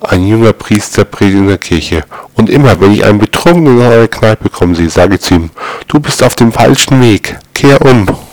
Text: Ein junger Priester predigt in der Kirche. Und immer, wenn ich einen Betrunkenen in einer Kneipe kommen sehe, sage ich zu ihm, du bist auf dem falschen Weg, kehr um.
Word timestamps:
Ein 0.00 0.26
junger 0.26 0.52
Priester 0.52 1.04
predigt 1.04 1.38
in 1.38 1.48
der 1.48 1.58
Kirche. 1.58 2.04
Und 2.34 2.48
immer, 2.48 2.80
wenn 2.80 2.92
ich 2.92 3.04
einen 3.04 3.18
Betrunkenen 3.18 3.78
in 3.78 3.84
einer 3.84 4.08
Kneipe 4.08 4.48
kommen 4.48 4.74
sehe, 4.74 4.88
sage 4.88 5.16
ich 5.16 5.22
zu 5.22 5.34
ihm, 5.34 5.50
du 5.88 5.98
bist 5.98 6.22
auf 6.22 6.36
dem 6.36 6.52
falschen 6.52 7.02
Weg, 7.02 7.36
kehr 7.52 7.80
um. 7.82 8.06